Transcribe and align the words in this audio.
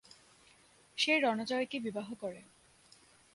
সে 0.97 1.13
রণজয় 1.19 1.65
কে 1.65 1.77
বিবাহ 1.79 2.07
করে। 2.19 2.41